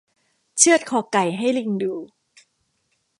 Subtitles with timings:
[0.57, 1.93] เชือดคอไก่ให้ลิงดู